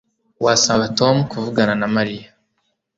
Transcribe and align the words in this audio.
Wasaba 0.45 0.85
Tom 0.99 1.15
kuvugana 1.31 1.73
na 1.81 1.87
Mariya 1.95 2.27